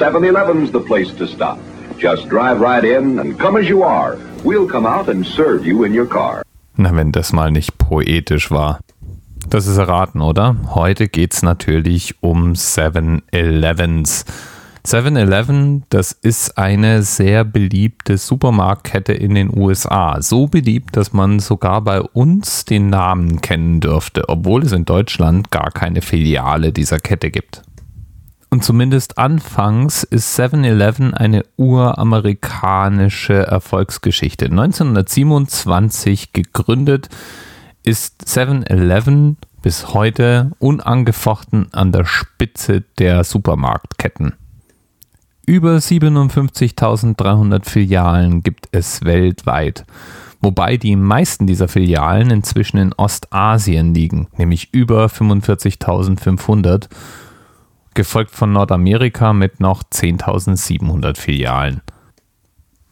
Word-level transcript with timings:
7-Eleven's 0.00 0.72
the 0.72 0.80
place 0.80 1.14
to 1.18 1.26
stop. 1.26 1.58
Just 1.98 2.30
drive 2.30 2.58
right 2.62 2.84
in 2.84 3.18
and 3.18 3.38
come 3.38 3.60
as 3.60 3.68
you 3.68 3.82
are. 3.82 4.16
We'll 4.42 4.66
come 4.66 4.86
out 4.86 5.10
and 5.10 5.26
serve 5.26 5.66
you 5.66 5.84
in 5.84 5.92
your 5.92 6.06
car. 6.06 6.42
Na, 6.76 6.96
wenn 6.96 7.12
das 7.12 7.34
mal 7.34 7.50
nicht 7.50 7.76
poetisch 7.76 8.50
war. 8.50 8.80
Das 9.50 9.66
ist 9.66 9.76
erraten, 9.76 10.22
oder? 10.22 10.56
Heute 10.74 11.08
geht's 11.08 11.42
natürlich 11.42 12.14
um 12.22 12.54
7-Elevens. 12.54 14.24
7-Eleven, 14.86 15.82
das 15.90 16.12
ist 16.12 16.56
eine 16.56 17.02
sehr 17.02 17.44
beliebte 17.44 18.16
Supermarktkette 18.16 19.12
in 19.12 19.34
den 19.34 19.54
USA. 19.54 20.22
So 20.22 20.46
beliebt, 20.46 20.96
dass 20.96 21.12
man 21.12 21.38
sogar 21.40 21.82
bei 21.82 22.00
uns 22.00 22.64
den 22.64 22.88
Namen 22.88 23.42
kennen 23.42 23.80
dürfte, 23.80 24.30
obwohl 24.30 24.62
es 24.62 24.72
in 24.72 24.86
Deutschland 24.86 25.50
gar 25.50 25.70
keine 25.70 26.00
Filiale 26.00 26.72
dieser 26.72 26.98
Kette 26.98 27.30
gibt. 27.30 27.60
Und 28.50 28.64
zumindest 28.64 29.16
anfangs 29.16 30.02
ist 30.02 30.38
7-Eleven 30.38 31.14
eine 31.14 31.44
uramerikanische 31.56 33.46
Erfolgsgeschichte. 33.46 34.46
1927 34.46 36.32
gegründet 36.32 37.08
ist 37.84 38.24
7-Eleven 38.26 39.36
bis 39.62 39.94
heute 39.94 40.50
unangefochten 40.58 41.72
an 41.72 41.92
der 41.92 42.04
Spitze 42.04 42.82
der 42.98 43.22
Supermarktketten. 43.22 44.34
Über 45.46 45.76
57.300 45.76 47.68
Filialen 47.68 48.42
gibt 48.42 48.68
es 48.72 49.04
weltweit, 49.04 49.84
wobei 50.40 50.76
die 50.76 50.96
meisten 50.96 51.46
dieser 51.46 51.68
Filialen 51.68 52.30
inzwischen 52.30 52.78
in 52.78 52.92
Ostasien 52.94 53.94
liegen, 53.94 54.26
nämlich 54.36 54.72
über 54.72 55.06
45.500 55.06 56.88
gefolgt 57.94 58.32
von 58.32 58.52
Nordamerika 58.52 59.32
mit 59.32 59.60
noch 59.60 59.82
10.700 59.82 61.16
Filialen. 61.16 61.80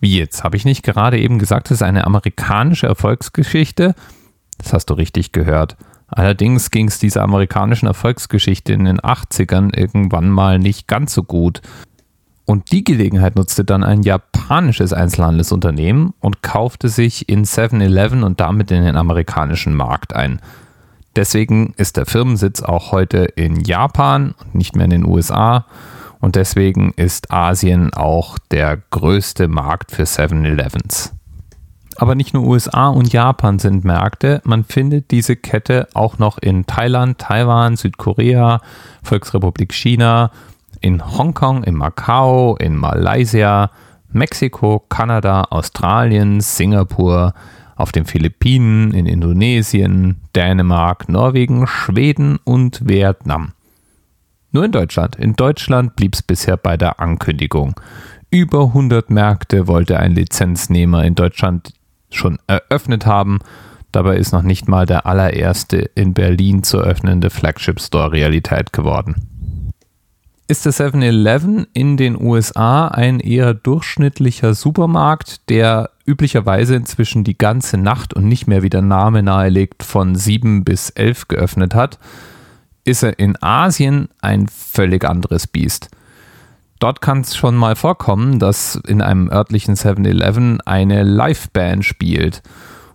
Wie 0.01 0.17
jetzt? 0.17 0.45
Habe 0.45 0.57
ich 0.57 0.65
nicht 0.65 0.83
gerade 0.83 1.19
eben 1.19 1.39
gesagt, 1.39 1.71
es 1.71 1.79
ist 1.79 1.83
eine 1.83 2.07
amerikanische 2.07 2.87
Erfolgsgeschichte? 2.87 3.95
Das 4.59 4.73
hast 4.73 4.87
du 4.87 4.95
richtig 4.95 5.33
gehört. 5.33 5.77
Allerdings 6.09 6.71
ging 6.71 6.89
es 6.89 6.99
dieser 6.99 7.23
amerikanischen 7.23 7.87
Erfolgsgeschichte 7.87 8.73
in 8.73 8.85
den 8.85 9.01
80ern 9.01 9.77
irgendwann 9.77 10.31
mal 10.31 10.59
nicht 10.59 10.89
ganz 10.89 11.13
so 11.13 11.23
gut. 11.23 11.61
Und 12.47 12.73
die 12.73 12.83
Gelegenheit 12.83 13.37
nutzte 13.37 13.63
dann 13.63 13.85
ein 13.85 14.03
japanisches 14.03 14.95
Einzelhandelsunternehmen 14.95 16.15
und 16.21 16.43
kaufte 16.43 16.89
sich 16.89 17.29
in 17.29 17.45
7-Eleven 17.45 18.23
und 18.23 18.41
damit 18.41 18.71
in 18.71 18.85
den 18.85 18.97
amerikanischen 18.97 19.75
Markt 19.75 20.17
ein. 20.17 20.41
Deswegen 21.19 21.75
ist 21.77 21.97
der 21.97 22.07
Firmensitz 22.07 22.63
auch 22.63 22.93
heute 22.93 23.25
in 23.25 23.59
Japan 23.59 24.37
und 24.39 24.55
nicht 24.55 24.77
mehr 24.77 24.85
in 24.85 24.93
den 24.93 25.05
USA. 25.05 25.67
Und 26.21 26.37
deswegen 26.37 26.93
ist 26.95 27.33
Asien 27.33 27.93
auch 27.93 28.39
der 28.53 28.79
größte 28.91 29.49
Markt 29.49 29.91
für 29.91 30.05
7-Elevens. 30.05 31.13
Aber 31.97 32.15
nicht 32.15 32.35
nur 32.35 32.45
USA 32.45 32.87
und 32.87 33.13
Japan 33.13 33.59
sind 33.59 33.83
Märkte. 33.83 34.41
Man 34.45 34.63
findet 34.63 35.11
diese 35.11 35.35
Kette 35.35 35.89
auch 35.93 36.19
noch 36.19 36.39
in 36.39 36.67
Thailand, 36.67 37.19
Taiwan, 37.19 37.77
Südkorea, 37.77 38.61
Volksrepublik 39.03 39.75
China, 39.75 40.31
in 40.81 41.05
Hongkong, 41.05 41.65
in 41.65 41.75
Macau, 41.75 42.55
in 42.59 42.77
Malaysia, 42.77 43.73
Mexiko, 44.13 44.85
Kanada, 44.89 45.49
Australien, 45.51 46.41
Singapur, 46.41 47.35
auf 47.79 47.93
den 47.93 48.05
Philippinen, 48.05 48.93
in 48.93 49.07
Indonesien, 49.07 50.17
Dänemark, 50.35 51.09
Norwegen, 51.09 51.67
Schweden 51.67 52.39
und 52.45 52.87
Vietnam. 52.87 53.53
Nur 54.51 54.65
in 54.65 54.73
Deutschland. 54.73 55.17
In 55.17 55.35
Deutschland 55.35 55.95
blieb 55.95 56.15
es 56.15 56.23
bisher 56.23 56.57
bei 56.57 56.77
der 56.77 57.01
Ankündigung. 57.01 57.81
Über 58.31 58.65
100 58.65 59.11
Märkte 59.11 59.69
wollte 59.69 59.99
ein 59.99 60.13
Lizenznehmer 60.13 61.05
in 61.05 61.15
Deutschland 61.15 61.73
schon 62.11 62.39
eröffnet 62.47 63.07
haben. 63.07 63.39
Dabei 63.93 64.17
ist 64.17 64.33
noch 64.33 64.43
nicht 64.43 64.69
mal 64.69 64.85
der 64.85 65.07
allererste 65.07 65.79
in 65.95 66.15
Berlin 66.15 66.65
zu 66.65 66.79
öffnende 66.79 67.31
Flagship 67.31 67.81
Store 67.81 68.13
Realität 68.13 68.73
geworden 68.73 69.38
ist 70.49 70.65
der 70.65 70.73
7-Eleven 70.73 71.67
in 71.75 71.99
den 71.99 72.19
USA 72.19 72.89
ein 72.89 73.21
eher 73.21 73.53
durchschnittlicher 73.53 74.55
Supermarkt, 74.55 75.51
der 75.51 75.91
üblicherweise 76.07 76.75
inzwischen 76.75 77.23
die 77.23 77.37
ganze 77.37 77.77
Nacht 77.77 78.15
und 78.15 78.27
nicht 78.27 78.47
mehr 78.47 78.63
wie 78.63 78.71
der 78.71 78.81
Name 78.81 79.23
nahelegt 79.23 79.83
von 79.83 80.15
7 80.15 80.65
bis 80.65 80.89
11 80.89 81.29
geöffnet 81.29 81.75
hat, 81.75 81.99
ist 82.85 83.03
er 83.03 83.19
in 83.19 83.37
Asien 83.43 84.09
ein 84.23 84.49
völlig 84.49 85.05
anderes 85.05 85.47
Biest. 85.47 85.91
Dort 86.79 87.03
kann 87.03 87.21
es 87.21 87.37
schon 87.37 87.55
mal 87.55 87.77
vorkommen, 87.77 88.39
dass 88.39 88.77
in 88.87 89.03
einem 89.03 89.29
örtlichen 89.31 89.75
7-Eleven 89.75 90.63
eine 90.63 91.03
Liveband 91.03 91.85
spielt. 91.85 92.43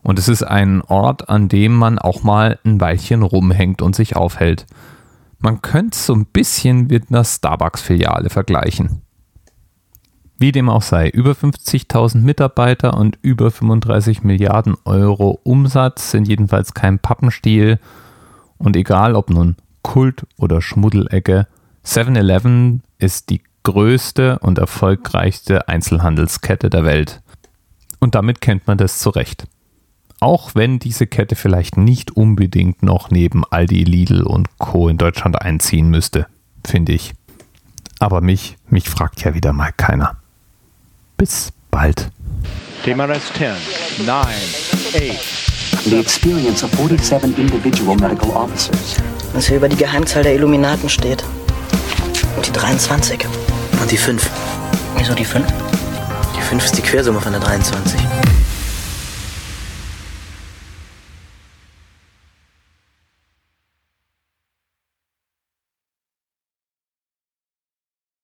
Und 0.02 0.18
es 0.18 0.28
ist 0.28 0.42
ein 0.42 0.82
Ort, 0.82 1.30
an 1.30 1.50
dem 1.50 1.76
man 1.76 2.00
auch 2.00 2.24
mal 2.24 2.58
ein 2.66 2.82
Weilchen 2.82 3.22
rumhängt 3.22 3.84
und 3.84 3.96
sich 3.96 4.16
aufhält. 4.16 4.66
Man 5.44 5.62
könnte 5.62 5.98
es 5.98 6.06
so 6.06 6.14
ein 6.14 6.26
bisschen 6.26 6.88
mit 6.88 7.10
einer 7.10 7.26
Starbucks-Filiale 7.26 8.30
vergleichen. 8.30 9.02
Wie 10.38 10.54
dem 10.54 10.70
auch 10.70 10.82
sei, 10.82 11.10
über 11.10 11.34
50.000 11.34 12.20
Mitarbeiter 12.20 12.96
und 12.96 13.20
über 13.22 13.52
35 13.52 14.24
Milliarden 14.24 14.78
Euro 14.86 15.42
Umsatz 15.44 16.12
sind 16.12 16.30
jedenfalls 16.30 16.74
kein 16.74 16.98
Pappenstiel. 16.98 17.78
Und 18.58 18.78
egal 18.78 19.16
ob 19.16 19.30
nun 19.30 19.58
Kult 19.82 20.26
oder 20.38 20.62
Schmuddelecke, 20.62 21.48
7-Eleven 21.86 22.82
ist 22.98 23.30
die 23.30 23.42
größte 23.64 24.40
und 24.40 24.60
erfolgreichste 24.60 25.68
Einzelhandelskette 25.68 26.70
der 26.70 26.86
Welt. 26.86 27.22
Und 28.00 28.16
damit 28.16 28.40
kennt 28.40 28.66
man 28.66 28.78
das 28.78 29.00
zurecht. 29.00 29.46
Auch 30.24 30.56
wenn 30.56 30.80
diese 30.80 31.06
Kette 31.06 31.36
vielleicht 31.36 31.76
nicht 31.76 32.12
unbedingt 32.12 32.82
noch 32.82 33.12
neben 33.12 33.44
Aldi, 33.44 33.84
Lidl 33.84 34.24
und 34.24 34.48
Co. 34.58 34.88
in 34.88 34.98
Deutschland 34.98 35.42
einziehen 35.42 35.90
müsste, 35.90 36.28
finde 36.66 36.94
ich. 36.94 37.12
Aber 38.00 38.22
mich, 38.22 38.56
mich 38.70 38.88
fragt 38.88 39.22
ja 39.26 39.34
wieder 39.34 39.52
mal 39.52 39.74
keiner. 39.76 40.16
Bis 41.18 41.52
bald. 41.70 42.10
TMRS 42.86 43.34
10, 43.34 44.06
9, 44.06 44.16
8. 44.16 45.84
The 45.84 46.00
experience 46.00 46.64
of 46.64 46.72
47 46.72 47.38
individual 47.38 47.98
medical 47.98 48.30
officers. 48.30 48.96
Was 49.34 49.48
hier 49.48 49.58
über 49.58 49.68
die 49.68 49.76
Geheimzahl 49.76 50.24
der 50.24 50.36
Illuminaten 50.36 50.88
steht. 50.88 51.22
Und 52.38 52.48
die 52.48 52.54
23. 52.54 53.26
Und 53.82 53.92
die 53.92 53.98
5. 53.98 54.30
Wieso 54.96 55.16
die 55.16 55.26
5? 55.26 55.46
Die 56.38 56.42
5 56.42 56.64
ist 56.64 56.78
die 56.78 56.82
Quersumme 56.82 57.20
von 57.20 57.34
der 57.34 57.42
23. 57.42 58.00